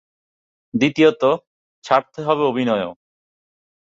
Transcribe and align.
দ্বিতীয়ত, 0.73 1.23
ছাড়তে 1.83 2.19
হবে 2.21 2.43
অভিনয়ও। 2.43 2.91